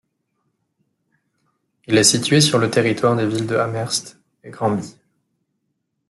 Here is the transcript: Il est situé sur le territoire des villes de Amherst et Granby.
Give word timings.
Il 1.85 1.95
est 1.95 2.03
situé 2.03 2.41
sur 2.41 2.57
le 2.57 2.71
territoire 2.71 3.15
des 3.15 3.27
villes 3.27 3.45
de 3.45 3.55
Amherst 3.55 4.17
et 4.43 4.49
Granby. 4.49 4.95